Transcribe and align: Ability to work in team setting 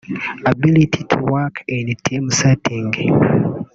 Ability 0.53 1.03
to 1.11 1.17
work 1.19 1.55
in 1.67 1.85
team 2.05 2.31
setting 2.31 2.89